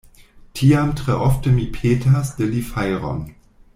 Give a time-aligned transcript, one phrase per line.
[0.59, 3.21] Tiam tre ofte mi petas de li fajron.